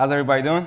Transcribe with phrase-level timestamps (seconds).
[0.00, 0.66] How's everybody doing?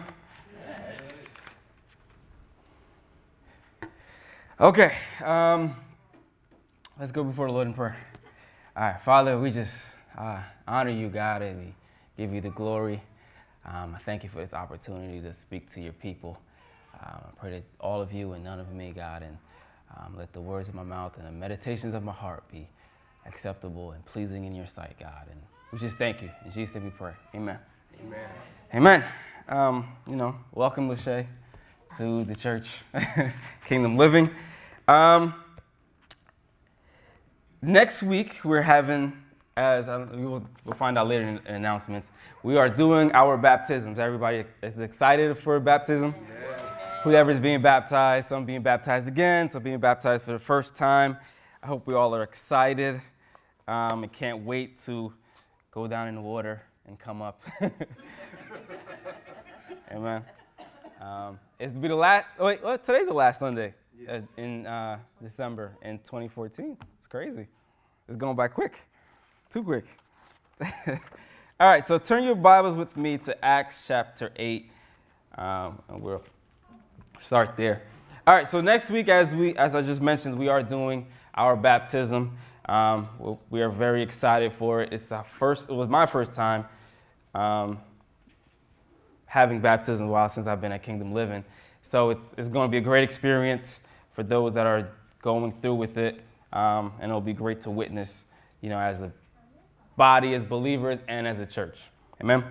[4.61, 4.93] Okay,
[5.25, 5.75] um,
[6.99, 7.97] let's go before the Lord in prayer.
[8.77, 11.73] All right, Father, we just uh, honor you, God, and we
[12.15, 13.01] give you the glory.
[13.65, 16.37] Um, I thank you for this opportunity to speak to your people.
[17.03, 19.35] Um, I pray that all of you and none of me, God, and
[19.97, 22.69] um, let the words of my mouth and the meditations of my heart be
[23.25, 25.25] acceptable and pleasing in your sight, God.
[25.31, 26.29] And we just thank you.
[26.45, 27.13] In Jesus' name we pray.
[27.33, 27.57] Amen.
[27.99, 28.29] Amen.
[28.75, 29.05] Amen.
[29.47, 31.27] Um, you know, welcome, Lachey,
[31.95, 32.71] to the church,
[33.67, 34.31] Kingdom Living.
[34.87, 35.35] Um,
[37.61, 39.13] next week, we're having,
[39.55, 42.09] as I, we will, we'll find out later in, in announcements,
[42.41, 43.99] we are doing our baptisms.
[43.99, 46.15] Everybody is excited for baptism?
[47.03, 51.15] Whoever's being baptized, some being baptized again, some being baptized for the first time.
[51.61, 52.99] I hope we all are excited
[53.67, 55.13] um, and can't wait to
[55.69, 57.41] go down in the water and come up.
[59.91, 60.23] Amen.
[61.01, 62.27] Um, it's to be the last.
[62.39, 63.73] Oh wait, well, today's the last Sunday
[64.09, 66.77] uh, in uh, December in 2014.
[66.97, 67.47] It's crazy.
[68.07, 68.75] It's going by quick,
[69.49, 69.85] too quick.
[71.59, 74.69] All right, so turn your Bibles with me to Acts chapter 8,
[75.37, 76.23] um, and we'll
[77.21, 77.83] start there.
[78.25, 81.55] All right, so next week, as we, as I just mentioned, we are doing our
[81.55, 82.37] baptism.
[82.65, 83.09] Um,
[83.49, 84.93] we- are very excited for it.
[84.93, 85.69] It's our first.
[85.69, 86.65] It was my first time
[87.35, 87.79] um,
[89.25, 91.43] having baptism while since I've been at Kingdom Living.
[91.81, 93.79] So it's, it's going to be a great experience
[94.13, 94.89] for those that are
[95.21, 96.21] going through with it,
[96.53, 98.25] um, and it'll be great to witness,
[98.61, 99.11] you know, as a
[99.97, 101.79] body, as believers, and as a church.
[102.21, 102.43] Amen.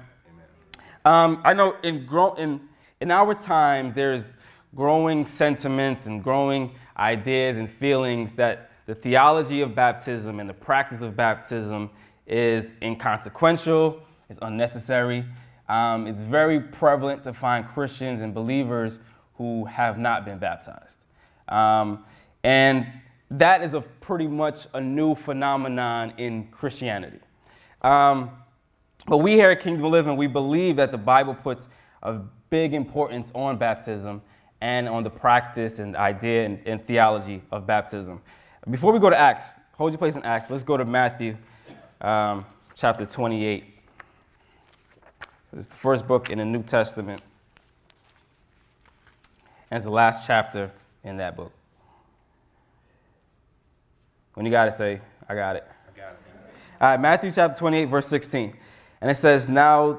[1.04, 2.60] Um, I know in, grow, in,
[3.00, 4.34] in our time, there's
[4.74, 11.02] growing sentiments and growing ideas and feelings that the theology of baptism and the practice
[11.02, 11.90] of baptism
[12.26, 15.24] is inconsequential, it's unnecessary.
[15.68, 18.98] Um, it's very prevalent to find Christians and believers
[19.34, 20.98] who have not been baptized.
[21.48, 22.04] Um,
[22.44, 22.86] and
[23.30, 27.20] that is a pretty much a new phenomenon in Christianity.
[27.82, 28.30] Um,
[29.06, 31.68] but we here at Kingdom Living, we believe that the Bible puts
[32.02, 34.22] a big importance on baptism
[34.60, 38.20] and on the practice and idea and, and theology of baptism.
[38.70, 40.48] Before we go to Acts, hold your place in Acts.
[40.48, 41.36] Let's go to Matthew
[42.00, 42.46] um,
[42.76, 43.64] chapter 28.
[45.56, 47.20] It's the first book in the New Testament.
[49.68, 50.70] And it's the last chapter
[51.02, 51.50] in that book.
[54.34, 55.66] When you got it, say, I got it.
[55.92, 56.18] I got it.
[56.80, 58.56] All right, Matthew chapter 28, verse 16.
[59.00, 59.98] And it says, Now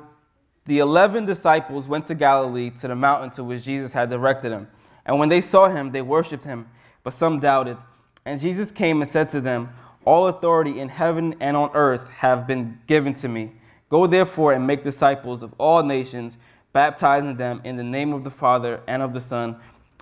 [0.66, 4.70] the eleven disciples went to Galilee to the mountain to which Jesus had directed them.
[5.06, 6.70] And when they saw him, they worshipped him,
[7.04, 7.78] but some doubted.
[8.26, 9.70] And Jesus came and said to them,
[10.06, 13.52] All authority in heaven and on earth have been given to me.
[13.90, 16.38] Go therefore and make disciples of all nations,
[16.72, 19.58] baptizing them in the name of the Father and of the Son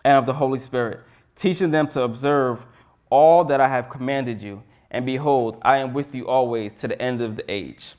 [0.05, 1.01] and of the Holy Spirit,
[1.35, 2.65] teaching them to observe
[3.09, 4.63] all that I have commanded you.
[4.91, 7.95] And behold, I am with you always to the end of the age.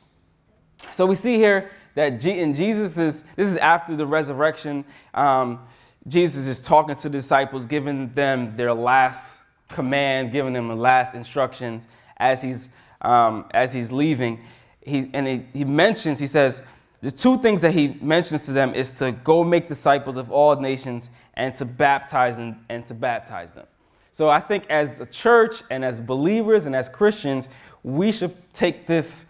[0.90, 4.84] So we see here that in Jesus is this is after the resurrection.
[5.14, 5.60] Um,
[6.08, 9.41] Jesus is talking to the disciples, giving them their last
[9.72, 11.86] command, giving them the last instructions
[12.18, 12.68] as he's
[13.00, 14.44] um, as he's leaving.
[14.80, 16.62] He and he, he mentions he says
[17.02, 20.54] the two things that he mentions to them is to go make disciples of all
[20.54, 23.66] nations and to baptize and, and to baptize them.
[24.12, 27.48] So I think as a church and as believers and as Christians,
[27.82, 29.26] we should take this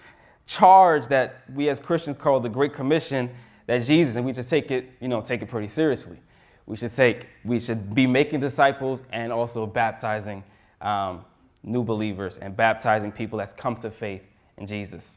[0.47, 3.31] charge that we as Christians call the Great Commission
[3.67, 6.19] that Jesus, and we should take it, you know, take it pretty seriously.
[6.67, 10.45] We should take, we should be making disciples and also baptizing
[10.81, 11.25] um,
[11.63, 14.23] new believers and baptizing people that's come to faith
[14.59, 15.17] in Jesus.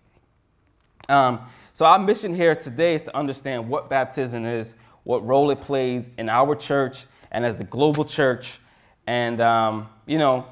[1.07, 1.41] Um,
[1.73, 6.09] so our mission here today is to understand what baptism is, what role it plays
[6.17, 8.59] in our church and as the global church,
[9.07, 10.45] and um, you know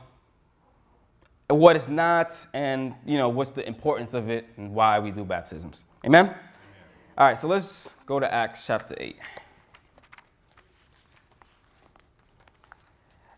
[1.47, 5.23] what it's not, and you know what's the importance of it and why we do
[5.23, 5.85] baptisms.
[6.05, 6.35] Amen.
[7.17, 9.17] All right, so let's go to Acts chapter eight.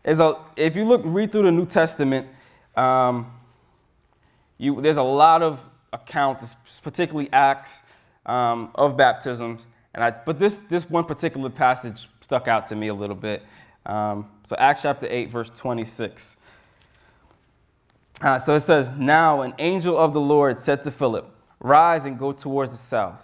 [0.06, 2.28] A, if you look, read through the New Testament,
[2.76, 3.32] um,
[4.56, 5.60] you, there's a lot of
[5.92, 7.82] accounts, particularly Acts,
[8.24, 9.66] um, of baptisms.
[9.94, 13.42] And I, but this, this one particular passage stuck out to me a little bit.
[13.84, 16.36] Um, so Acts chapter 8, verse 26.
[18.20, 21.28] Uh, so it says, Now an angel of the Lord said to Philip,
[21.60, 23.20] Rise and go towards the south,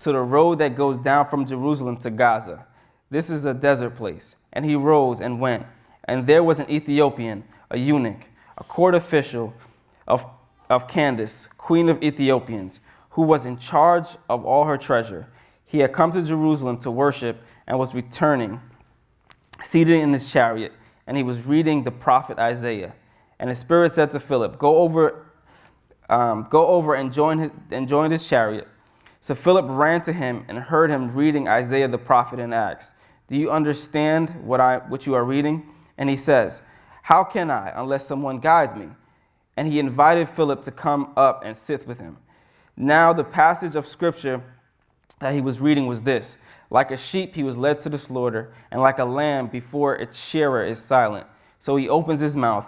[0.00, 2.66] to the road that goes down from Jerusalem to Gaza.
[3.10, 4.36] This is a desert place.
[4.52, 5.66] And he rose and went.
[6.04, 8.26] And there was an Ethiopian, a eunuch,
[8.58, 9.54] a court official
[10.06, 10.24] of,
[10.68, 15.28] of Candace, queen of Ethiopians, who was in charge of all her treasure.
[15.64, 18.60] he had come to Jerusalem to worship and was returning,
[19.62, 20.72] seated in his chariot,
[21.06, 22.94] and he was reading the prophet Isaiah.
[23.38, 25.26] And the Spirit said to Philip, Go over,
[26.08, 28.68] um, go over and join his and join his chariot.
[29.20, 32.92] So Philip ran to him and heard him reading Isaiah the prophet and asked,
[33.28, 35.68] Do you understand what I what you are reading?
[35.96, 36.62] And he says,
[37.02, 38.88] How can I unless someone guides me?
[39.56, 42.18] And he invited Philip to come up and sit with him.
[42.76, 44.42] Now the passage of scripture
[45.20, 46.36] that he was reading was this
[46.70, 50.18] Like a sheep, he was led to the slaughter, and like a lamb before its
[50.18, 51.26] shearer is silent.
[51.58, 52.66] So he opens his mouth.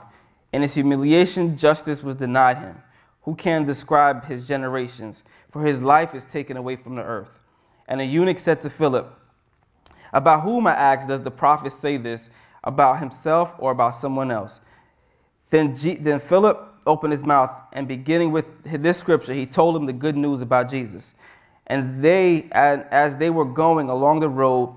[0.52, 2.76] In his humiliation, justice was denied him.
[3.22, 5.24] Who can describe his generations?
[5.50, 7.40] For his life is taken away from the earth.
[7.88, 9.12] And a eunuch said to Philip,
[10.12, 12.30] About whom, I ask, does the prophet say this?
[12.64, 14.58] About himself or about someone else?
[15.50, 19.86] Then, G- then Philip opened his mouth, and beginning with this scripture, he told him
[19.86, 21.14] the good news about Jesus.
[21.66, 24.76] And they, as they were going along the road,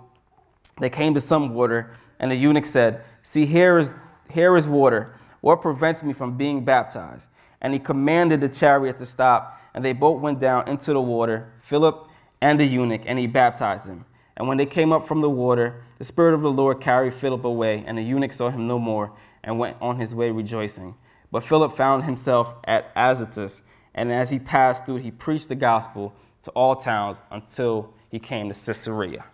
[0.80, 3.90] they came to some water, and the eunuch said, See, here is,
[4.30, 5.16] here is water.
[5.42, 7.26] What prevents me from being baptized?
[7.62, 11.52] And he commanded the chariot to stop, and they both went down into the water,
[11.64, 12.08] Philip
[12.42, 14.06] and the eunuch, and he baptized him.
[14.38, 17.44] And when they came up from the water, the Spirit of the Lord carried Philip
[17.44, 19.12] away, and the eunuch saw him no more,
[19.44, 20.96] and went on his way rejoicing.
[21.32, 23.62] But Philip found himself at Azotus,
[23.96, 26.14] and as he passed through, he preached the gospel
[26.44, 29.26] to all towns until he came to Caesarea.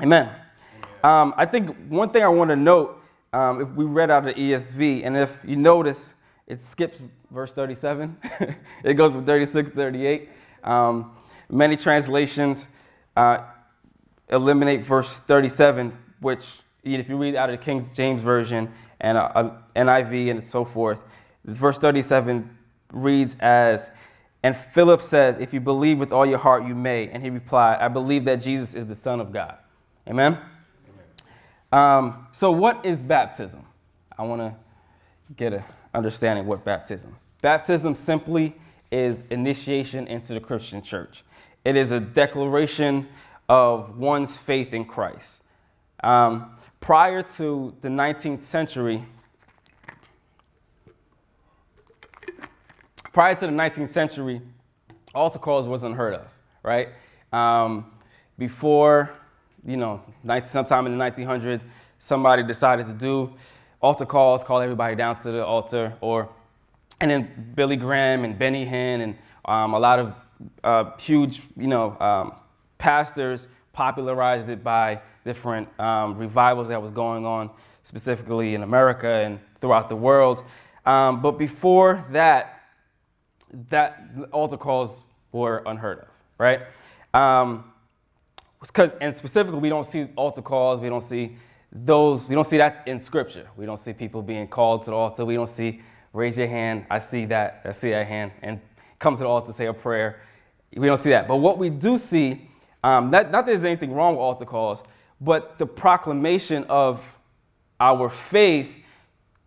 [0.00, 0.34] Amen.
[1.04, 3.00] Um, I think one thing I want to note,
[3.32, 6.14] um, if we read out of the ESV, and if you notice,
[6.46, 7.00] it skips
[7.30, 8.16] verse 37.
[8.84, 10.30] it goes from 36 to 38.
[10.64, 11.12] Um,
[11.50, 12.66] many translations
[13.16, 13.44] uh,
[14.30, 16.44] eliminate verse 37, which,
[16.84, 20.98] if you read out of the King James Version and uh, NIV and so forth,
[21.44, 22.56] verse 37
[22.92, 23.90] reads as,
[24.42, 27.08] and Philip says, If you believe with all your heart, you may.
[27.08, 29.56] And he replied, I believe that Jesus is the Son of God.
[30.06, 30.38] Amen?
[31.72, 32.06] Amen.
[32.06, 33.64] Um, so, what is baptism?
[34.16, 34.54] I want to
[35.36, 35.64] get an
[35.94, 37.16] understanding what baptism.
[37.42, 38.54] Baptism simply
[38.90, 41.24] is initiation into the Christian church.
[41.64, 43.08] It is a declaration
[43.48, 45.40] of one's faith in Christ.
[46.02, 49.04] Um, prior to the 19th century,
[53.12, 54.42] prior to the 19th century,
[55.14, 56.26] altar calls was unheard of,
[56.62, 56.88] right?
[57.32, 57.86] Um,
[58.38, 59.10] before,
[59.66, 61.62] you know, 19, sometime in the 1900s,
[61.98, 63.34] somebody decided to do
[63.80, 66.28] altar calls, call everybody down to the altar, or,
[67.00, 70.14] and then Billy Graham and Benny Hinn and um, a lot of
[70.62, 72.32] uh, huge, you know, um,
[72.78, 77.50] pastors popularized it by different um, revivals that was going on,
[77.82, 80.44] specifically in America and throughout the world.
[80.86, 82.62] Um, but before that,
[83.70, 85.02] that altar calls
[85.32, 86.08] were unheard of,
[86.38, 86.60] right?
[87.14, 87.72] Um,
[89.00, 90.80] and specifically, we don't see altar calls.
[90.80, 91.36] We don't see
[91.70, 92.22] those.
[92.28, 93.48] We don't see that in Scripture.
[93.56, 95.24] We don't see people being called to the altar.
[95.24, 95.80] We don't see
[96.12, 96.86] raise your hand.
[96.90, 97.62] I see that.
[97.64, 98.60] I see that hand and
[98.98, 100.22] come to the altar to say a prayer.
[100.76, 101.28] We don't see that.
[101.28, 102.47] But what we do see,
[102.84, 104.82] um, not, not that there's anything wrong with altar calls,
[105.20, 107.02] but the proclamation of
[107.80, 108.70] our faith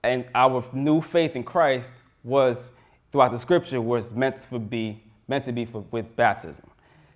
[0.04, 2.72] and our new faith in Christ was
[3.12, 6.66] throughout the scripture was meant to be meant to be for, with baptism.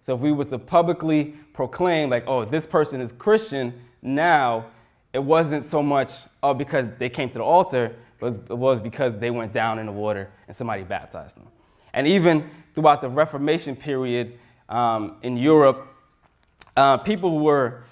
[0.02, 4.68] So if we was to publicly proclaim like, oh, this person is Christian now,
[5.14, 6.12] it wasn't so much
[6.44, 9.80] oh because they came to the altar, it was, it was because they went down
[9.80, 11.48] in the water and somebody baptized them.
[11.94, 14.38] And even throughout the Reformation period
[14.70, 15.95] um, in Europe,
[16.78, 17.84] uh, people were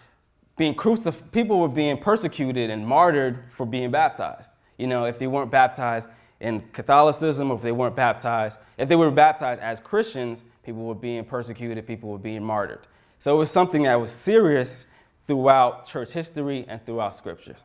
[0.57, 4.51] being crucified, people were being persecuted and martyred for being baptized.
[4.77, 6.07] You know, if they weren't baptized,
[6.43, 11.23] in Catholicism, if they weren't baptized, if they were baptized as Christians, people were being
[11.23, 12.85] persecuted, people were being martyred.
[13.17, 14.85] So it was something that was serious
[15.25, 17.59] throughout church history and throughout scriptures.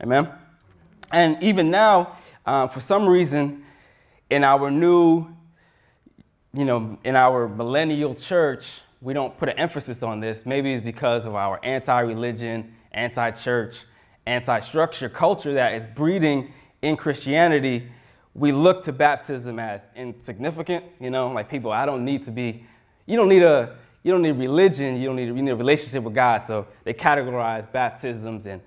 [0.00, 0.30] Amen?
[1.10, 3.64] And even now, uh, for some reason,
[4.30, 5.26] in our new,
[6.52, 10.44] you know, in our millennial church, we don't put an emphasis on this.
[10.44, 13.84] Maybe it's because of our anti religion, anti church,
[14.26, 17.88] anti structure culture that is breeding in Christianity
[18.34, 22.66] we look to baptism as insignificant, you know, like people, I don't need to be,
[23.06, 26.02] you don't need a, you don't need religion, you don't need, you need a relationship
[26.02, 26.42] with God.
[26.42, 28.60] So they categorize baptisms and,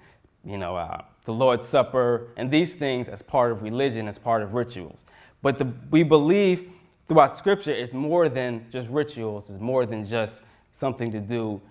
[0.45, 4.41] you know, uh, the Lord's Supper and these things as part of religion, as part
[4.41, 5.03] of rituals.
[5.41, 6.71] But the, we believe
[7.07, 11.61] throughout Scripture it's more than just rituals, it's more than just something to do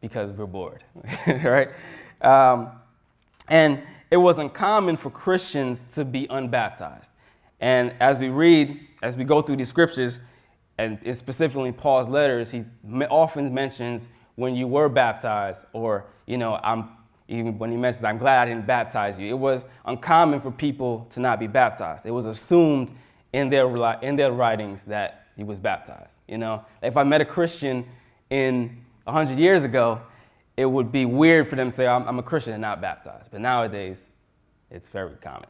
[0.00, 0.84] because we're bored,
[1.26, 1.70] right?
[2.20, 2.70] Um,
[3.48, 7.10] and it was uncommon for Christians to be unbaptized.
[7.60, 10.20] And as we read, as we go through these scriptures,
[10.78, 12.64] and specifically Paul's letters, he
[13.10, 16.88] often mentions when you were baptized, or, you know, I'm,
[17.28, 19.28] even when he mentions, I'm glad I didn't baptize you.
[19.28, 22.04] It was uncommon for people to not be baptized.
[22.04, 22.90] It was assumed
[23.34, 26.14] in their, in their writings that he was baptized.
[26.28, 27.84] You know, if I met a Christian
[28.30, 30.00] in 100 years ago,
[30.56, 33.32] it would be weird for them to say, I'm, I'm a Christian and not baptized.
[33.32, 34.08] But nowadays,
[34.70, 35.48] it's very common.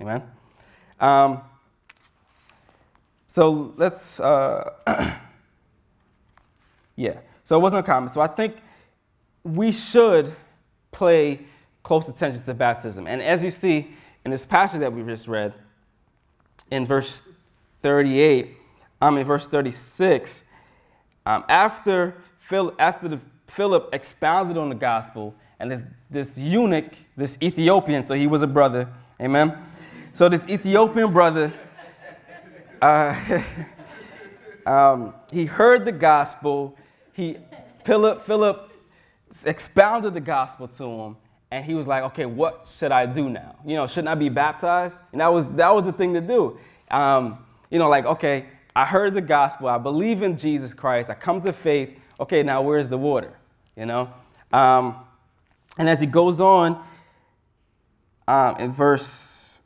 [0.00, 0.22] Amen?
[0.98, 1.42] Um,
[3.28, 4.70] so let's, uh,
[6.96, 7.18] yeah.
[7.44, 8.08] So it wasn't a common.
[8.08, 8.56] So I think
[9.44, 10.34] we should
[10.90, 11.40] pay
[11.82, 13.06] close attention to baptism.
[13.06, 15.52] And as you see in this passage that we just read,
[16.70, 17.22] in verse
[17.82, 18.56] 38,
[19.00, 20.42] I mean, verse 36,
[21.24, 27.38] um, after, Phil, after the, Philip expounded on the gospel, and this, this eunuch, this
[27.42, 28.88] Ethiopian, so he was a brother,
[29.20, 29.56] amen?
[30.12, 31.52] So this Ethiopian brother,
[32.80, 33.42] uh,
[34.66, 36.76] um, he heard the gospel.
[37.12, 37.36] He,
[37.84, 38.70] Philip, Philip
[39.44, 41.16] expounded the gospel to him,
[41.50, 43.56] and he was like, okay, what should I do now?
[43.64, 44.98] You know, shouldn't I be baptized?
[45.12, 46.58] And that was, that was the thing to do.
[46.90, 49.68] Um, you know, like, okay, I heard the gospel.
[49.68, 51.08] I believe in Jesus Christ.
[51.08, 51.98] I come to faith.
[52.18, 53.32] Okay, now where's the water?
[53.76, 54.12] You know?
[54.52, 54.96] Um,
[55.78, 56.84] and as he goes on
[58.26, 59.58] um, in verse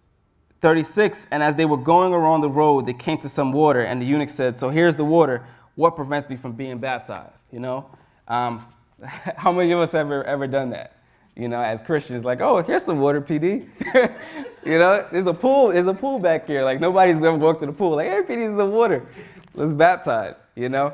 [0.60, 4.02] 36, and as they were going around the road, they came to some water, and
[4.02, 5.46] the eunuch said, So here's the water.
[5.76, 7.42] What prevents me from being baptized?
[7.50, 7.90] You know?
[8.28, 8.66] Um,
[9.36, 10.99] how many of us ever ever done that?
[11.36, 13.68] You know, as Christians, like, oh, here's some water, PD.
[14.64, 16.64] you know, there's a pool, there's a pool back here.
[16.64, 17.96] Like nobody's ever walked to the pool.
[17.96, 19.06] Like, hey, PD, there's some water.
[19.54, 20.36] Let's baptize.
[20.54, 20.92] You know,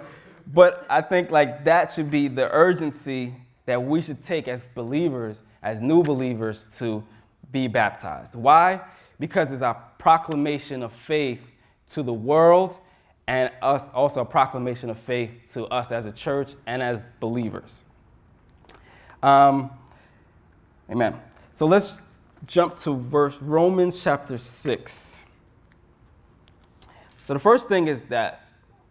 [0.53, 5.43] but I think like that should be the urgency that we should take as believers,
[5.63, 7.03] as new believers, to
[7.51, 8.35] be baptized.
[8.35, 8.81] Why?
[9.19, 11.51] Because it's a proclamation of faith
[11.91, 12.79] to the world
[13.29, 17.83] and us also a proclamation of faith to us as a church and as believers.
[19.23, 19.71] Um,
[20.91, 21.21] amen.
[21.55, 21.95] So let's
[22.47, 25.21] jump to verse Romans chapter 6.
[27.27, 28.47] So the first thing is that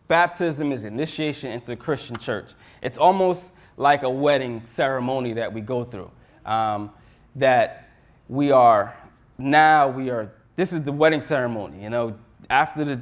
[0.08, 2.52] baptism is initiation into the Christian church.
[2.82, 6.12] It's almost like a wedding ceremony that we go through.
[6.46, 6.92] Um,
[7.36, 7.90] that
[8.30, 8.96] we are
[9.38, 11.84] now we are this is the wedding ceremony.
[11.84, 12.16] You know,
[12.50, 13.02] after the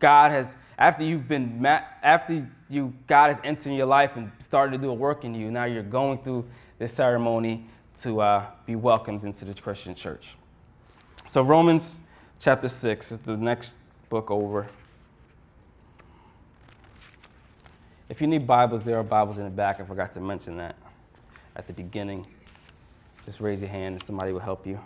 [0.00, 1.64] God has after you've been
[2.02, 5.50] after you God has entered your life and started to do a work in you.
[5.50, 6.46] Now you're going through
[6.78, 7.66] this ceremony
[8.00, 10.36] to uh, be welcomed into the Christian church.
[11.28, 11.98] So, Romans
[12.40, 13.72] chapter 6 is the next
[14.08, 14.66] book over.
[18.08, 19.80] If you need Bibles, there are Bibles in the back.
[19.80, 20.76] I forgot to mention that
[21.56, 22.26] at the beginning.
[23.24, 24.78] Just raise your hand and somebody will help you.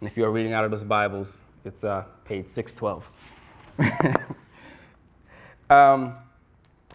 [0.00, 3.08] And if you are reading out of those Bibles, it's uh, page 612.
[5.70, 6.16] um,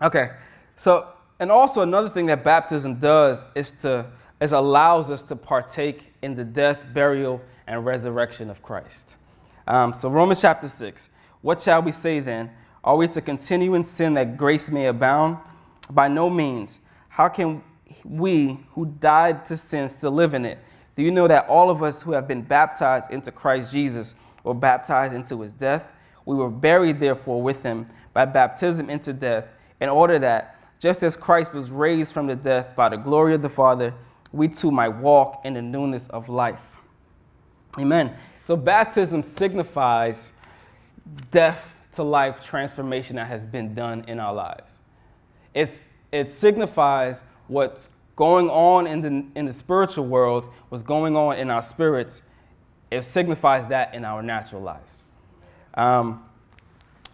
[0.02, 0.32] okay,
[0.76, 4.06] so and also another thing that baptism does is to
[4.40, 9.16] is allows us to partake in the death, burial, and resurrection of Christ.
[9.68, 11.10] Um, so Romans chapter six.
[11.42, 12.52] What shall we say then?
[12.84, 15.38] Are we to continue in sin that grace may abound?
[15.90, 16.80] By no means.
[17.10, 17.64] How can
[18.04, 20.60] we who died to sin still live in it?
[20.96, 24.54] Do you know that all of us who have been baptized into Christ Jesus were
[24.54, 25.84] baptized into his death?
[26.26, 29.46] We were buried, therefore, with him by baptism into death,
[29.80, 33.42] in order that just as Christ was raised from the death by the glory of
[33.42, 33.94] the Father,
[34.32, 36.60] we too might walk in the newness of life.
[37.80, 38.16] Amen.
[38.46, 40.34] So, baptism signifies
[41.32, 44.80] death to life transformation that has been done in our lives.
[45.54, 51.38] It's, it signifies what's going on in the, in the spiritual world, what's going on
[51.38, 52.22] in our spirits.
[52.92, 55.04] It signifies that in our natural lives.
[55.76, 56.24] Um,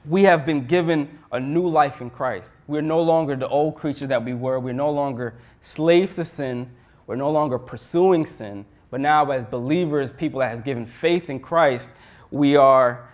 [0.05, 2.57] we have been given a new life in Christ.
[2.67, 4.59] We're no longer the old creature that we were.
[4.59, 6.69] We're no longer slaves to sin.
[7.07, 8.65] We're no longer pursuing sin.
[8.91, 11.91] But now, as believers, people that has given faith in Christ,
[12.31, 13.09] we are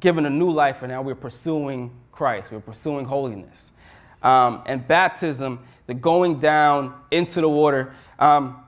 [0.00, 2.52] given a new life, and now we're pursuing Christ.
[2.52, 3.72] We're pursuing holiness.
[4.22, 7.94] Um, and baptism, the going down into the water.
[8.18, 8.60] Um,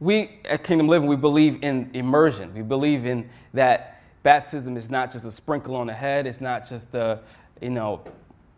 [0.00, 2.54] we at Kingdom Living, we believe in immersion.
[2.54, 6.26] We believe in that baptism is not just a sprinkle on the head.
[6.26, 7.20] It's not just a,
[7.60, 8.02] you know,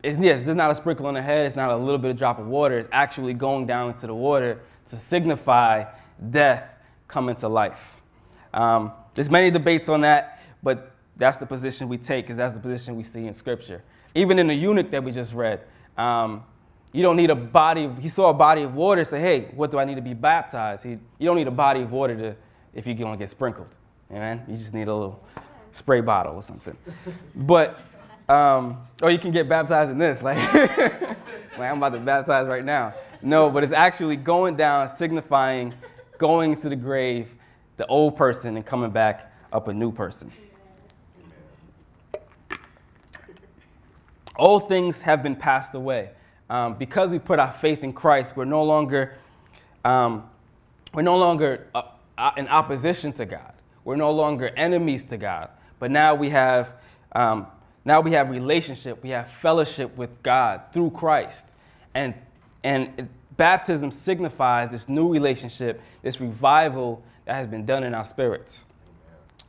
[0.03, 1.47] it's, yes, it's not a sprinkle on the head.
[1.47, 2.79] It's not a little bit of drop of water.
[2.79, 5.85] It's actually going down into the water to signify
[6.31, 6.75] death
[7.09, 7.81] coming to life.
[8.55, 12.63] Um, there's many debates on that, but that's the position we take because that's the
[12.63, 13.83] position we see in Scripture.
[14.15, 15.61] Even in the eunuch that we just read,
[15.97, 16.45] um,
[16.93, 17.85] you don't need a body.
[17.85, 19.05] Of, he saw a body of water.
[19.05, 20.85] Say, hey, what do I need to be baptized?
[20.85, 22.37] He, you don't need a body of water to
[22.75, 23.69] if you're going to get sprinkled.
[24.11, 24.43] Amen.
[24.49, 25.23] You just need a little
[25.73, 26.77] spray bottle or something.
[27.35, 27.81] but
[28.31, 32.65] Um, or you can get baptized in this, like, like I'm about to baptize right
[32.65, 32.95] now.
[33.23, 35.75] No, but it's actually going down, signifying
[36.17, 37.29] going to the grave,
[37.77, 40.31] the old person, and coming back up a new person.
[44.37, 46.11] Old things have been passed away.
[46.49, 49.17] Um, because we put our faith in Christ, we're no longer,
[49.85, 50.31] um,
[50.95, 51.83] we're no longer uh,
[52.17, 53.55] uh, in opposition to God.
[53.85, 55.51] We're no longer enemies to God.
[55.81, 56.75] But now we have,
[57.13, 57.49] um,
[57.85, 59.03] now we have relationship.
[59.03, 61.49] We have fellowship with God through Christ,
[61.95, 62.15] and
[62.63, 63.07] and it,
[63.37, 68.65] baptism signifies this new relationship, this revival that has been done in our spirits.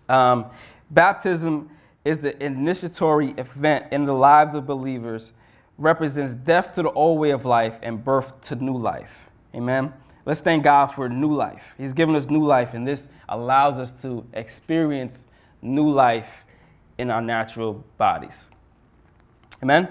[0.08, 0.46] Um,
[0.90, 1.70] baptism
[2.06, 5.34] is the initiatory event in the lives of believers,
[5.78, 9.30] represents death to the old way of life and birth to new life.
[9.54, 9.94] Amen.
[10.26, 11.74] Let's thank God for new life.
[11.78, 15.28] He's given us new life, and this allows us to experience
[15.62, 16.30] new life
[16.98, 18.46] in our natural bodies.
[19.64, 19.88] Amen.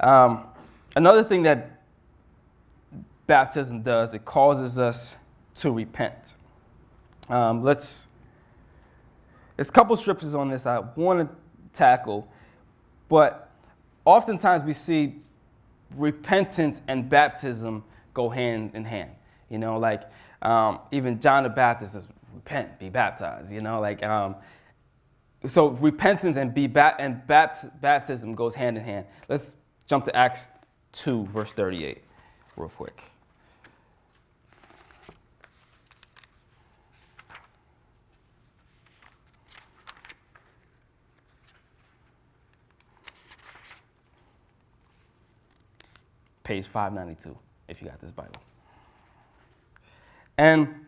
[0.00, 0.44] Um,
[0.96, 1.82] another thing that
[3.26, 5.16] baptism does, it causes us
[5.56, 6.34] to repent.
[7.28, 8.06] Um, let's,
[9.56, 11.36] there's a couple scriptures on this I want to
[11.72, 12.26] tackle,
[13.08, 13.50] but
[14.04, 15.16] oftentimes we see
[15.96, 19.10] repentance and baptism go hand in hand.
[19.50, 20.02] You know, like
[20.42, 23.52] um, even John the Baptist says, repent, be baptized.
[23.52, 24.36] You know, like um,
[25.46, 29.06] so repentance and be ba- and bapt- baptism goes hand in hand.
[29.28, 29.52] Let's
[29.86, 30.50] jump to Acts
[30.92, 32.02] 2, verse 38,
[32.56, 33.02] real quick.
[46.48, 47.36] page 592,
[47.68, 48.40] if you got this Bible.
[50.38, 50.86] And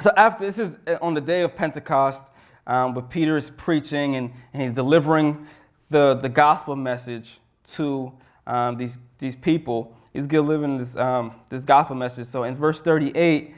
[0.00, 2.22] so after this is on the day of Pentecost,
[2.66, 5.46] um, where Peter is preaching and, and, he's delivering
[5.90, 7.40] the, the gospel message
[7.72, 8.12] to
[8.46, 9.96] um, these, these people.
[10.12, 12.26] He's delivering this, um, this gospel message.
[12.26, 13.54] So in verse 38,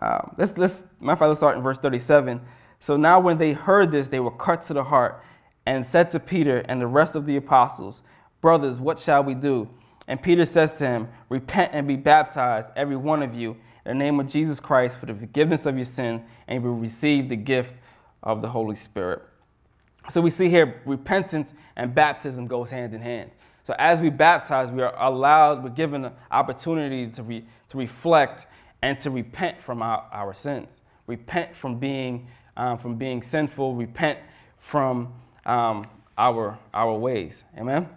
[0.00, 2.40] um, let's, let's, fact, let's start in verse 37.
[2.80, 5.22] So now when they heard this, they were cut to the heart
[5.66, 8.02] and said to Peter and the rest of the apostles,
[8.40, 9.68] Brothers, what shall we do?
[10.06, 14.04] And Peter says to him, Repent and be baptized, every one of you, in the
[14.04, 17.36] name of Jesus Christ for the forgiveness of your sin, and you will receive the
[17.36, 17.74] gift
[18.22, 19.22] of the Holy Spirit.
[20.10, 23.30] So we see here repentance and baptism goes hand in hand.
[23.62, 28.46] So as we baptize, we are allowed, we're given the opportunity to, re, to reflect
[28.82, 30.80] and to repent from our, our sins.
[31.06, 34.18] Repent from being, um, from being sinful, repent
[34.58, 35.12] from
[35.44, 37.44] um, our, our ways.
[37.58, 37.88] Amen?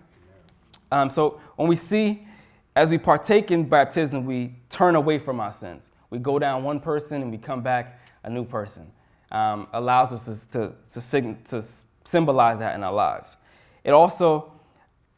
[0.91, 2.27] Um, so when we see,
[2.75, 5.89] as we partake in baptism, we turn away from our sins.
[6.09, 8.91] We go down one person and we come back a new person.
[9.31, 11.67] Um, allows us to, to, to, to,
[12.03, 13.37] symbolize that in our lives.
[13.83, 14.51] It also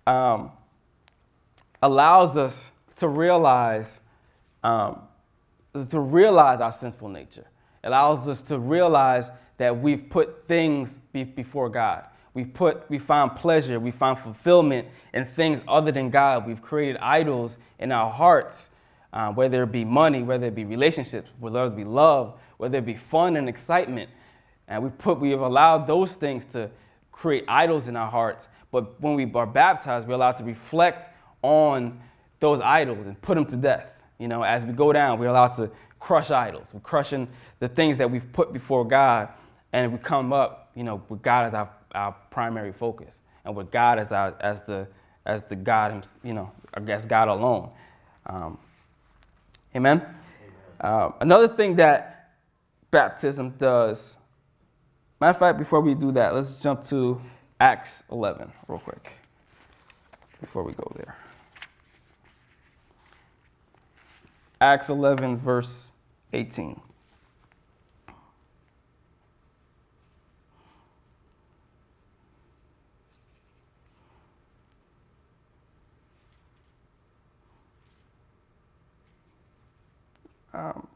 [0.06, 0.52] um,
[1.82, 3.99] allows us to realize
[4.63, 4.99] um,
[5.89, 7.47] to realize our sinful nature.
[7.84, 12.06] It allows us to realize that we've put things be- before God.
[12.34, 16.47] We put, we find pleasure, we find fulfillment in things other than God.
[16.47, 18.69] We've created idols in our hearts,
[19.12, 22.86] uh, whether it be money, whether it be relationships, whether it be love, whether it
[22.86, 24.10] be fun and excitement.
[24.69, 26.69] And we put, we have allowed those things to
[27.12, 28.47] create idols in our hearts.
[28.71, 31.10] But when we are baptized, we're allowed to reflect
[31.41, 31.99] on
[32.39, 34.02] those idols and put them to death.
[34.17, 36.69] You know, as we go down, we're allowed to crush idols.
[36.73, 37.28] We're crushing
[37.60, 39.28] the things that we've put before God,
[39.73, 43.71] and we come up, you know, with God as our our primary focus, and with
[43.71, 44.88] God as our as the
[45.26, 47.71] as the God, Himself, you know, I guess God alone.
[48.26, 48.58] Um,
[49.76, 49.99] amen.
[49.99, 50.15] amen.
[50.80, 52.12] Uh, another thing that
[52.93, 54.17] baptism does.
[55.19, 57.19] Matter of fact, before we do that, let's jump to
[57.60, 59.12] Acts 11 real quick.
[60.39, 61.17] Before we go there.
[64.62, 65.91] Acts 11, verse
[66.34, 66.79] 18.
[80.53, 80.88] Um,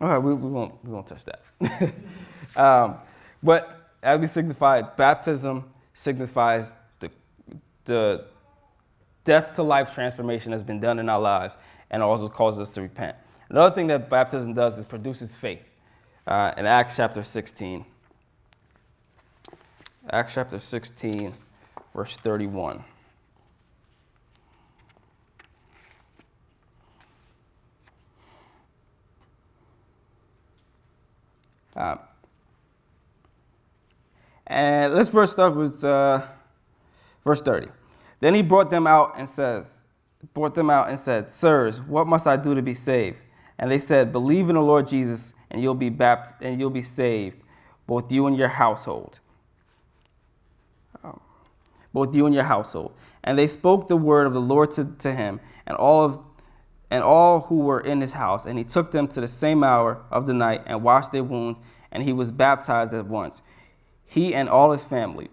[0.00, 1.94] all right, we, we, won't, we won't touch that.
[2.56, 2.96] um,
[3.42, 7.10] but as we signify, baptism signifies the,
[7.84, 8.24] the
[9.24, 11.56] death to life transformation that's been done in our lives
[11.90, 13.16] and also causes us to repent.
[13.50, 15.70] Another thing that baptism does is produces faith.
[16.26, 17.84] Uh, in Acts chapter 16,
[20.10, 21.34] Acts chapter 16,
[21.94, 22.84] verse 31.
[31.78, 31.96] Uh,
[34.48, 36.22] And let's first start with uh,
[37.22, 37.68] verse 30.
[38.20, 39.70] Then he brought them out and says,
[40.32, 43.18] brought them out and said, Sirs, what must I do to be saved?
[43.58, 46.82] And they said, Believe in the Lord Jesus, and you'll be baptized, and you'll be
[46.82, 47.36] saved,
[47.86, 49.20] both you and your household.
[51.04, 51.20] Um,
[51.92, 52.94] both you and your household.
[53.22, 56.20] And they spoke the word of the Lord to, to him, and all of
[56.90, 58.44] and all who were in his house.
[58.44, 61.60] And he took them to the same hour of the night and washed their wounds,
[61.92, 63.42] and he was baptized at once,
[64.06, 65.28] he and all his family.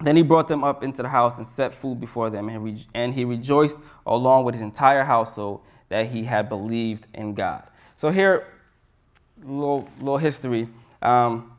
[0.00, 2.86] Then he brought them up into the house and set food before them, and, re-
[2.92, 7.62] and he rejoiced along with his entire household that he had believed in God.
[7.96, 8.46] So here,
[9.42, 10.68] little little history.
[11.00, 11.52] Um,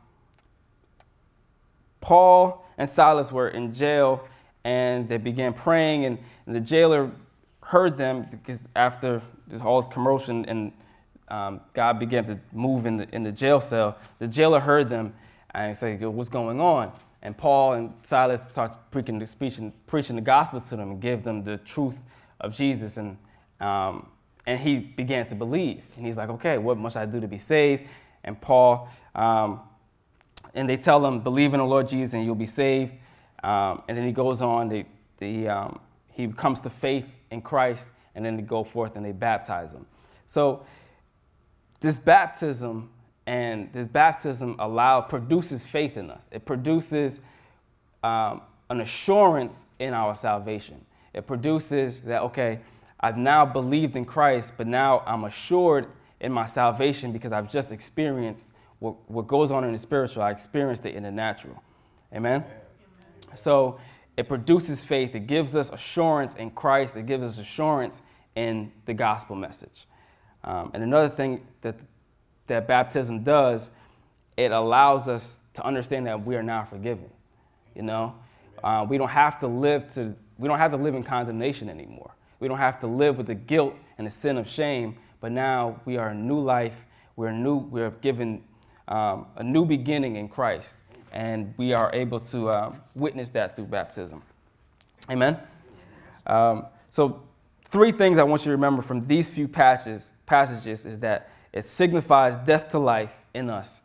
[2.00, 4.26] Paul and Silas were in jail,
[4.64, 7.10] and they began praying, and, and the jailer
[7.68, 10.72] heard them because after this whole commotion and
[11.28, 15.14] um, God began to move in the in the jail cell, the jailer heard them
[15.54, 20.22] and said, "What's going on?" And Paul and Silas starts preaching the, preaching, preaching the
[20.22, 21.98] gospel to them and give them the truth
[22.40, 22.96] of Jesus.
[22.96, 23.16] And,
[23.60, 24.08] um,
[24.46, 25.82] and he began to believe.
[25.96, 27.84] And he's like, okay, what must I do to be saved?
[28.24, 29.60] And Paul, um,
[30.54, 32.94] and they tell him, believe in the Lord Jesus and you'll be saved.
[33.42, 34.86] Um, and then he goes on, they,
[35.18, 35.80] they, um,
[36.18, 39.86] he comes to faith in Christ, and then they go forth and they baptize him.
[40.26, 40.64] So
[41.80, 42.90] this baptism
[43.26, 46.26] and this baptism allow produces faith in us.
[46.32, 47.20] It produces
[48.02, 50.84] um, an assurance in our salvation.
[51.14, 52.58] It produces that okay,
[52.98, 55.86] I've now believed in Christ, but now I'm assured
[56.20, 58.48] in my salvation because I've just experienced
[58.80, 60.24] what, what goes on in the spiritual.
[60.24, 61.62] I experienced it in the natural.
[62.12, 62.42] Amen.
[62.42, 63.36] Amen.
[63.36, 63.78] So
[64.18, 65.14] it produces faith.
[65.14, 66.96] It gives us assurance in Christ.
[66.96, 68.02] It gives us assurance
[68.34, 69.86] in the gospel message.
[70.42, 71.76] Um, and another thing that
[72.48, 73.70] that baptism does,
[74.36, 77.08] it allows us to understand that we are now forgiven.
[77.76, 78.14] You know,
[78.64, 82.10] uh, we don't have to live to we don't have to live in condemnation anymore.
[82.40, 84.96] We don't have to live with the guilt and the sin of shame.
[85.20, 86.74] But now we are a new life.
[87.14, 87.56] We're new.
[87.56, 88.42] We're given
[88.88, 90.74] um, a new beginning in Christ,
[91.12, 94.22] and we are able to uh, witness that through baptism.
[95.10, 95.38] Amen.
[96.26, 97.22] Um, so,
[97.70, 101.66] three things I want you to remember from these few passages passages is that it
[101.66, 103.80] signifies death to life in us.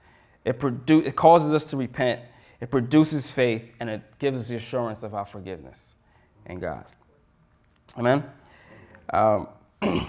[0.46, 2.22] It, produ- it causes us to repent,
[2.60, 5.96] it produces faith, and it gives us the assurance of our forgiveness
[6.46, 6.86] in God.
[7.98, 8.24] Amen?
[9.12, 9.48] Um,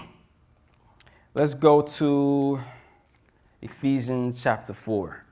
[1.33, 2.59] let's go to
[3.61, 5.24] Ephesians chapter 4.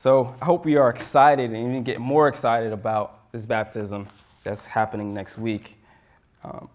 [0.00, 4.08] So I hope we are excited and even get more excited about this baptism
[4.42, 5.76] that's happening next week.
[6.42, 6.70] Um,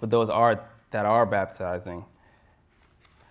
[0.00, 2.04] for those are, that are baptizing.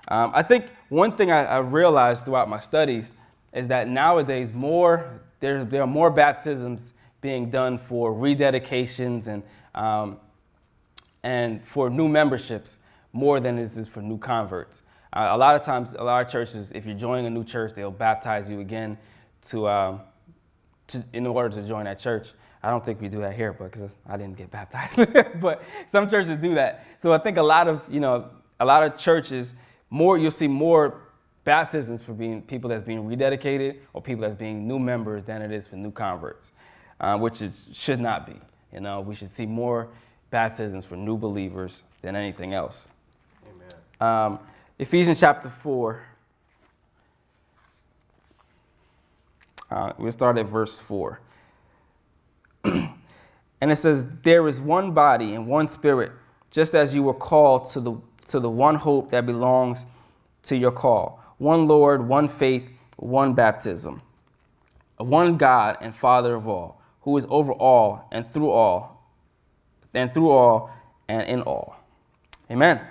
[0.08, 3.04] Um, I think one thing I, I, realized throughout my studies
[3.52, 9.44] is that nowadays more there, there are more baptisms being done for rededications and
[9.76, 10.18] um,
[11.24, 12.78] and for new memberships
[13.12, 14.82] more than is for new converts.
[15.14, 17.74] Uh, a lot of times, a lot of churches, if you're joining a new church,
[17.74, 18.98] they'll baptize you again
[19.44, 20.02] to, um,
[20.88, 22.32] to in order to join that church.
[22.64, 25.40] I don't think we do that here, but because I didn't get baptized.
[25.42, 26.86] but some churches do that.
[27.00, 29.54] So I think a lot of you know a lot of churches
[29.90, 31.02] more you'll see more
[31.44, 35.52] baptisms for being people that's being rededicated or people that's being new members than it
[35.52, 36.52] is for new converts,
[37.00, 38.40] uh, which is should not be.
[38.72, 39.90] You know, we should see more
[40.30, 42.88] baptisms for new believers than anything else.
[43.50, 44.36] Amen.
[44.36, 44.40] Um,
[44.82, 46.02] Ephesians chapter four.
[49.70, 51.20] Uh, we'll start at verse four.
[52.64, 52.92] and
[53.62, 56.12] it says, There is one body and one spirit,
[56.50, 57.96] just as you were called to the,
[58.30, 59.86] to the one hope that belongs
[60.44, 64.02] to your call one Lord, one faith, one baptism,
[64.98, 69.08] one God and Father of all, who is over all and through all,
[69.94, 70.72] and through all
[71.08, 71.76] and in all.
[72.50, 72.82] Amen.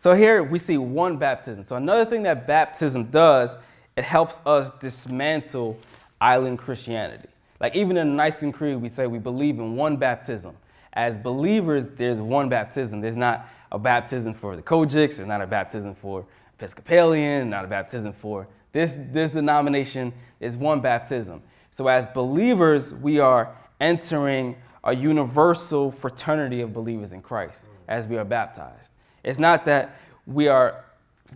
[0.00, 1.62] So here we see one baptism.
[1.62, 3.54] So another thing that baptism does,
[3.96, 5.78] it helps us dismantle
[6.22, 7.28] island Christianity.
[7.60, 10.56] Like even in the Nicene Creed, we say we believe in one baptism.
[10.94, 13.02] As believers, there's one baptism.
[13.02, 16.24] There's not a baptism for the Kojiks, there's not a baptism for
[16.58, 20.14] Episcopalian, not a baptism for this, this denomination.
[20.38, 21.42] There's one baptism.
[21.72, 28.16] So as believers, we are entering a universal fraternity of believers in Christ as we
[28.16, 28.90] are baptized.
[29.22, 30.84] It's not that we are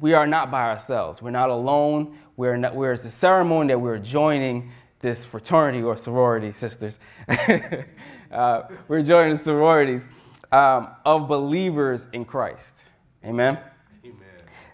[0.01, 1.23] we are not by ourselves.
[1.23, 2.18] We're not alone.
[2.37, 6.99] We're not, we're, it's a ceremony that we're joining this fraternity or sorority, sisters.
[8.33, 10.03] uh, we're joining the sororities
[10.51, 12.75] um, of believers in Christ.
[13.25, 13.59] Amen?
[14.05, 14.27] Amen.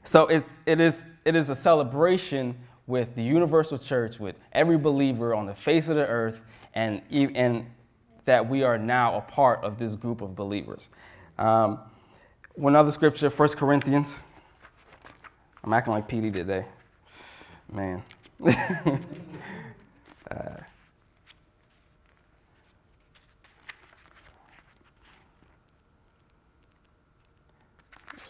[0.05, 5.35] So it's, it is it is a celebration with the universal church, with every believer
[5.35, 6.43] on the face of the earth,
[6.75, 7.67] and, and
[8.25, 10.89] that we are now a part of this group of believers.
[11.39, 11.79] Um,
[12.55, 14.15] one other scripture, 1 Corinthians.
[15.63, 16.65] I'm acting like PD today.
[17.71, 18.03] Man.
[18.47, 18.55] uh,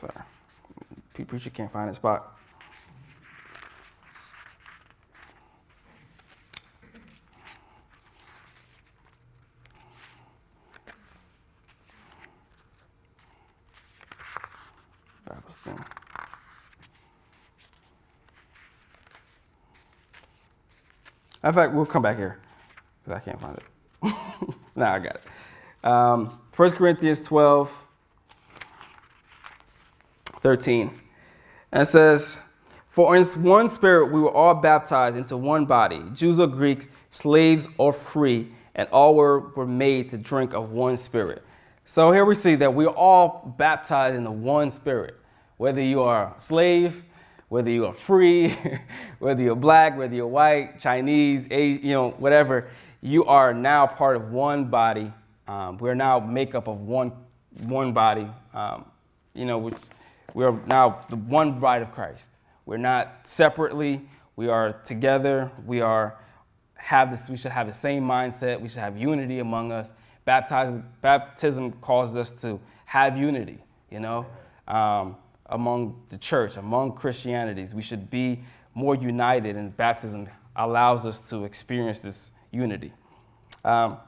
[0.00, 0.12] sorry.
[1.28, 2.39] Preacher can't find a spot.
[21.42, 22.38] In fact, we'll come back here
[23.04, 23.64] because I can't find it.
[24.76, 25.86] nah, I got it.
[25.88, 27.70] Um, 1 Corinthians 12,
[30.42, 30.90] 13.
[31.72, 32.36] And it says,
[32.90, 37.68] For in one spirit we were all baptized into one body, Jews or Greeks, slaves
[37.78, 41.42] or free, and all were, were made to drink of one spirit.
[41.86, 45.16] So here we see that we're all baptized in the one spirit.
[45.56, 47.04] Whether you are a slave,
[47.50, 48.56] whether you are free,
[49.18, 52.70] whether you're black, whether you're white, Chinese, Asian, you know, whatever,
[53.02, 55.12] you are now part of one body.
[55.48, 57.12] Um, we're now makeup of one,
[57.64, 58.84] one body, um,
[59.34, 59.76] you know, which
[60.32, 62.30] we're now the one bride of Christ.
[62.66, 64.00] We're not separately,
[64.36, 66.16] we are together, we are
[66.76, 69.92] have this, we should have the same mindset, we should have unity among us.
[70.24, 73.58] Baptize, baptism causes us to have unity,
[73.90, 74.24] you know.
[74.68, 75.16] Um,
[75.50, 77.74] among the church, among Christianities.
[77.74, 78.42] We should be
[78.74, 82.92] more united, and baptism allows us to experience this unity.
[83.64, 83.98] Um,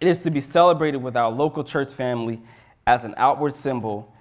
[0.00, 2.40] it is to be celebrated with our local church family
[2.86, 4.12] as an outward symbol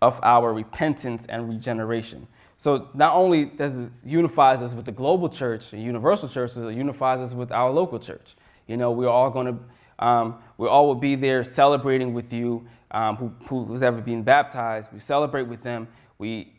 [0.00, 2.26] of our repentance and regeneration.
[2.56, 6.74] So not only does it unifies us with the global church and universal church, it
[6.74, 8.34] unifies us with our local church.
[8.66, 12.66] You know, we're all going to, um, we all will be there celebrating with you
[12.90, 14.90] um, who, who's ever been baptized.
[14.92, 15.88] We celebrate with them.
[16.18, 16.52] We,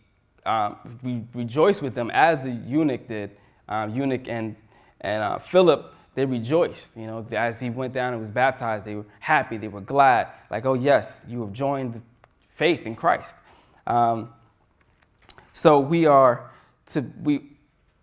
[0.45, 3.31] um, we rejoice with them as the eunuch did.
[3.67, 4.55] Um, eunuch and,
[5.01, 6.89] and uh, Philip, they rejoiced.
[6.95, 9.57] You know, as he went down and was baptized, they were happy.
[9.57, 10.29] They were glad.
[10.49, 12.01] Like, oh, yes, you have joined
[12.47, 13.35] faith in Christ.
[13.87, 14.29] Um,
[15.53, 16.51] so we are
[16.91, 17.57] to, we,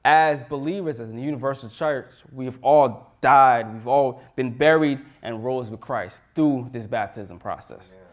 [0.05, 5.45] as believers, as in the universal church, we've all died, we've all been buried and
[5.45, 7.95] rose with Christ through this baptism process.
[7.95, 8.06] Amen.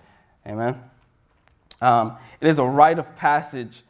[1.81, 3.83] Um, it is a rite of passage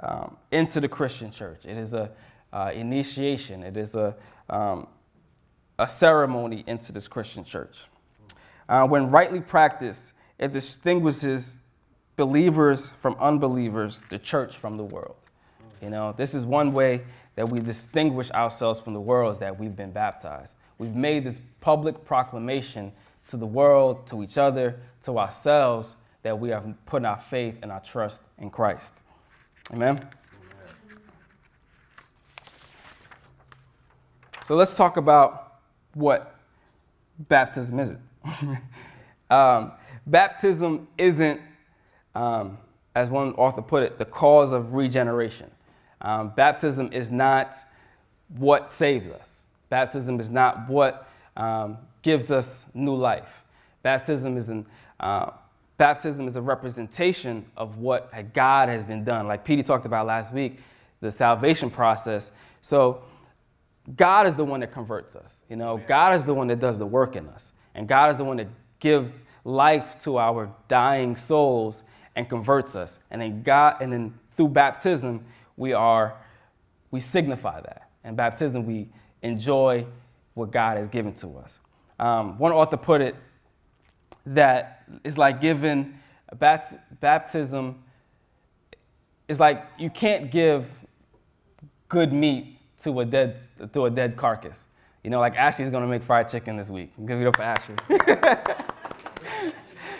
[0.00, 1.64] um, into the Christian church.
[1.64, 2.10] It is a
[2.52, 3.62] uh, initiation.
[3.62, 4.14] It is a
[4.48, 4.86] um,
[5.78, 7.78] a ceremony into this Christian church.
[8.68, 11.56] Uh, when rightly practiced, it distinguishes
[12.16, 15.16] believers from unbelievers, the church from the world.
[15.82, 17.02] You know, this is one way
[17.34, 20.54] that we distinguish ourselves from the world is that we've been baptized.
[20.78, 22.92] We've made this public proclamation
[23.28, 27.72] to the world, to each other, to ourselves, that we have put our faith and
[27.72, 28.92] our trust in Christ.
[29.72, 30.06] Amen?
[34.46, 35.60] So let's talk about
[35.94, 36.36] what
[37.28, 38.00] baptism isn't.
[39.30, 39.72] um,
[40.06, 41.40] baptism isn't,
[42.14, 42.58] um,
[42.94, 45.50] as one author put it, the cause of regeneration.
[46.00, 47.56] Um, baptism is not
[48.36, 49.44] what saves us.
[49.68, 53.42] Baptism is not what um, gives us new life.
[53.82, 54.66] Baptism is, an,
[55.00, 55.30] uh,
[55.76, 59.26] baptism is a representation of what God has been done.
[59.26, 60.58] Like Petey talked about last week,
[61.00, 62.32] the salvation process.
[62.62, 63.02] So
[63.96, 65.42] God is the one that converts us.
[65.48, 67.52] You know, God is the one that does the work in us.
[67.74, 68.48] And God is the one that
[68.80, 71.82] gives life to our dying souls
[72.16, 72.98] and converts us.
[73.10, 75.24] And then God, and then through baptism,
[75.56, 76.16] we are,
[76.90, 77.90] we signify that.
[78.02, 78.88] And baptism, we
[79.22, 79.86] enjoy
[80.34, 81.58] what God has given to us.
[81.98, 83.14] Um, one author put it
[84.26, 85.98] that it's like giving
[86.38, 87.82] baptism
[89.28, 90.66] is like you can't give
[91.88, 94.66] good meat to a dead to a dead carcass.
[95.02, 96.92] You know, like Ashley's gonna make fried chicken this week.
[97.06, 97.76] Give it up for Ashley.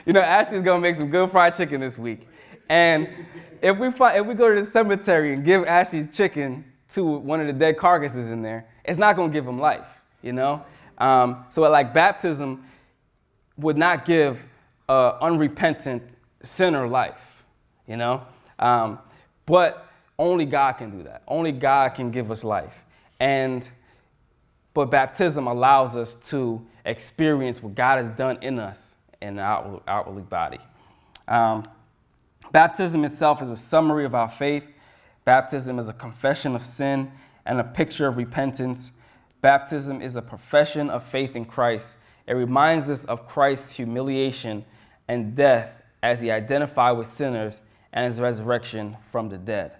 [0.04, 2.26] you know, Ashley's gonna make some good fried chicken this week.
[2.68, 3.08] And
[3.62, 7.46] if we if we go to the cemetery and give Ashley's chicken to one of
[7.46, 9.86] the dead carcasses in there, it's not gonna give him life.
[10.22, 10.64] You know,
[10.98, 12.64] um, so, like baptism
[13.58, 14.40] would not give
[14.88, 16.02] an unrepentant
[16.42, 17.42] sinner life,
[17.86, 18.22] you know?
[18.58, 18.98] Um,
[19.44, 19.88] but
[20.18, 21.22] only God can do that.
[21.28, 22.74] Only God can give us life.
[23.20, 23.68] And
[24.74, 30.22] but baptism allows us to experience what God has done in us in our outwardly
[30.22, 30.60] body.
[31.26, 31.66] Um,
[32.52, 34.64] baptism itself is a summary of our faith,
[35.26, 37.10] Baptism is a confession of sin
[37.44, 38.92] and a picture of repentance.
[39.42, 41.96] Baptism is a profession of faith in Christ.
[42.26, 44.64] It reminds us of Christ's humiliation
[45.08, 45.70] and death
[46.02, 47.60] as he identified with sinners
[47.92, 49.76] and his resurrection from the dead.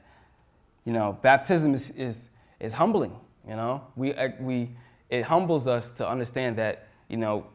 [0.85, 2.29] You know, baptism is, is,
[2.61, 3.17] is humbling,
[3.49, 3.83] you know.
[3.97, 4.71] We, uh, we,
[5.11, 7.47] it humbles us to understand that, you know,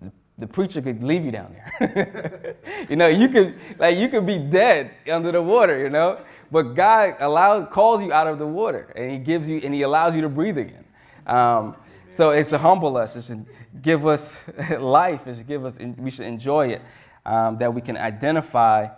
[0.00, 2.56] the, the preacher could leave you down there.
[2.88, 6.20] you know, you could, like, you could be dead under the water, you know,
[6.52, 9.82] but God allows, calls you out of the water and he gives you, and he
[9.82, 10.84] allows you to breathe again.
[11.26, 11.76] Um,
[12.14, 13.16] so it's to humble us.
[13.16, 13.46] It should
[13.82, 14.36] give us
[14.78, 15.26] life.
[15.26, 16.82] It should give us, we should enjoy it.
[17.26, 18.88] Um, that we can identify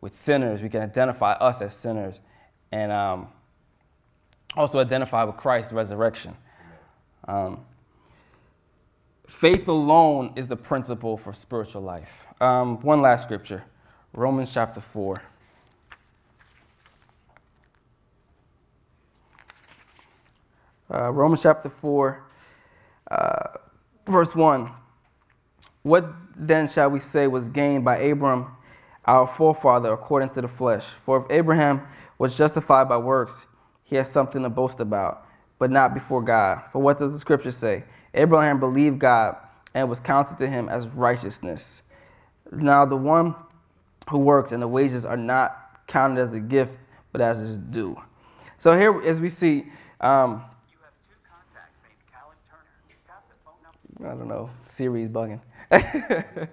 [0.00, 0.60] with sinners.
[0.60, 2.20] We can identify us as sinners.
[2.70, 3.28] And um,
[4.56, 6.36] also identify with Christ's resurrection.
[7.26, 7.60] Um,
[9.26, 12.24] faith alone is the principle for spiritual life.
[12.40, 13.64] Um, one last scripture
[14.12, 15.22] Romans chapter 4.
[20.92, 22.22] Uh, Romans chapter 4,
[23.10, 23.58] uh,
[24.06, 24.70] verse 1.
[25.82, 28.46] What then shall we say was gained by Abram,
[29.04, 30.84] our forefather, according to the flesh?
[31.04, 31.82] For if Abraham
[32.18, 33.46] was justified by works,
[33.84, 35.26] he has something to boast about,
[35.58, 36.62] but not before God.
[36.72, 37.84] For what does the scripture say?
[38.14, 39.36] Abraham believed God
[39.74, 41.82] and was counted to him as righteousness.
[42.52, 43.34] Now, the one
[44.08, 46.78] who works and the wages are not counted as a gift,
[47.12, 48.00] but as his due.
[48.58, 49.66] So, here, as we see,
[50.00, 50.44] um,
[54.00, 55.40] I don't know, Siri's bugging.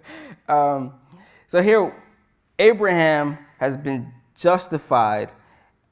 [0.48, 0.94] um,
[1.48, 1.94] so here,
[2.60, 5.32] Abraham has been justified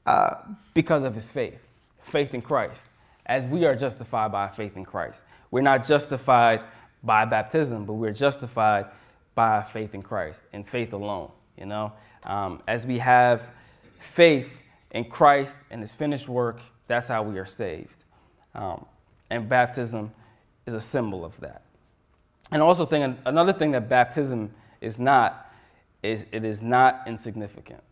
[0.06, 0.34] uh,
[0.74, 1.60] because of his faith,
[2.02, 2.82] faith in Christ,
[3.26, 5.22] as we are justified by faith in Christ.
[5.50, 6.62] We're not justified
[7.02, 8.86] by baptism, but we're justified
[9.34, 11.30] by faith in Christ and faith alone.
[11.56, 11.92] You know,
[12.24, 13.42] um, as we have
[14.14, 14.48] faith
[14.92, 18.04] in Christ and His finished work, that's how we are saved.
[18.54, 18.84] Um,
[19.30, 20.12] and baptism
[20.66, 21.62] is a symbol of that.
[22.52, 25.46] And also, thing, another thing that baptism is not
[26.02, 27.82] is it is not insignificant.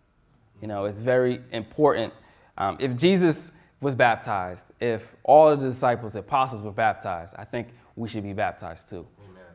[0.63, 2.13] You know, it's very important.
[2.57, 7.45] Um, if Jesus was baptized, if all of the disciples, the apostles were baptized, I
[7.45, 9.07] think we should be baptized too.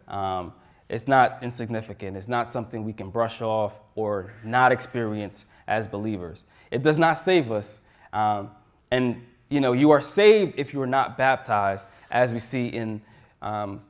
[0.08, 0.54] Um,
[0.90, 2.16] it's not insignificant.
[2.16, 6.44] It's not something we can brush off or not experience as believers.
[6.72, 7.80] It does not save us.
[8.12, 8.52] Um,
[8.92, 13.02] and, you know, you are saved if you are not baptized, as we see in
[13.42, 13.82] um,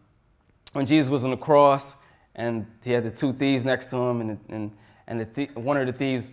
[0.72, 1.96] when Jesus was on the cross
[2.34, 4.72] and he had the two thieves next to him, and, and,
[5.06, 6.32] and the th- one of the thieves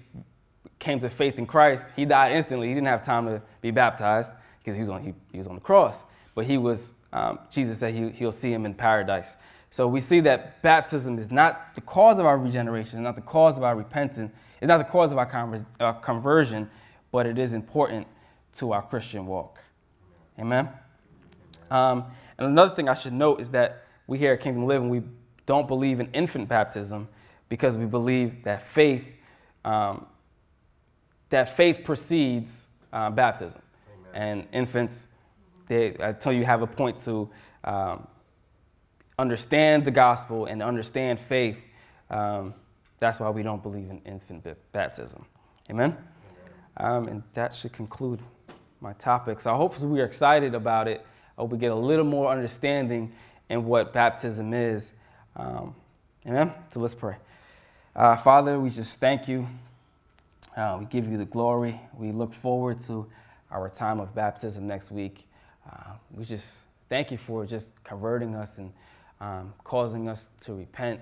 [0.79, 2.69] came to faith in Christ, he died instantly.
[2.69, 5.57] He didn't have time to be baptized because he was on, he, he was on
[5.57, 6.05] the cross.
[6.35, 9.37] But he was, um, Jesus said he, he'll see him in paradise.
[9.69, 13.21] So we see that baptism is not the cause of our regeneration, it's not the
[13.21, 16.71] cause of our repentance, it's not the cause of our conver- uh, conversion,
[17.13, 18.07] but it is important
[18.55, 19.61] to our Christian walk.
[20.39, 20.71] Amen?
[21.71, 22.05] Um,
[22.39, 25.03] and another thing I should note is that we here at Kingdom Living, we
[25.47, 27.09] don't believe in infant baptism
[27.49, 29.05] because we believe that faith,
[29.65, 30.07] um,
[31.31, 33.61] that faith precedes uh, baptism.
[34.13, 34.39] Amen.
[34.41, 35.07] And infants,
[35.69, 37.29] they, until you have a point to
[37.65, 38.07] um,
[39.19, 41.59] understand the gospel and understand faith,
[42.11, 42.55] um,
[42.99, 45.25] that's why we don't believe in infant baptism.
[45.71, 45.97] Amen?
[46.77, 48.21] Um, and that should conclude
[48.81, 49.41] my topic.
[49.41, 51.05] So I hope we are excited about it.
[51.41, 53.11] Hope we get a little more understanding
[53.49, 54.93] in what baptism is.
[55.35, 55.75] Um,
[56.27, 56.53] amen?
[56.71, 57.17] So let's pray.
[57.97, 59.49] Uh, Father, we just thank you.
[60.55, 61.81] Uh, we give you the glory.
[61.97, 63.07] We look forward to
[63.51, 65.27] our time of baptism next week.
[65.67, 66.47] Uh, we just
[66.91, 68.71] thank you for just converting us and
[69.23, 71.01] um, causing us to repent.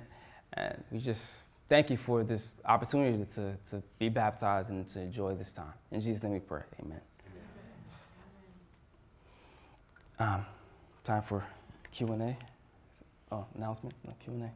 [0.53, 1.33] And we just
[1.69, 5.75] thank you for this opportunity to, to be baptized and to enjoy this time.
[5.91, 6.63] In Jesus' name we pray.
[6.81, 7.01] Amen.
[10.21, 10.45] Um,
[11.05, 11.45] time for
[11.93, 12.37] Q&A?
[13.31, 13.95] Oh, announcement?
[14.05, 14.51] No Q&A?